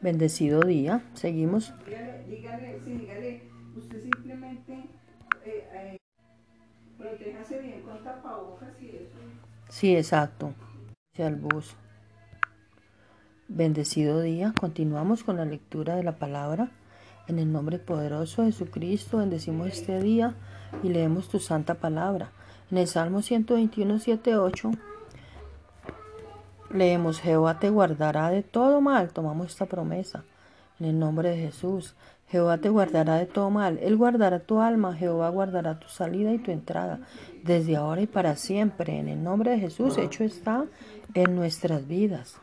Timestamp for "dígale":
1.84-2.24, 2.28-2.80, 2.92-3.42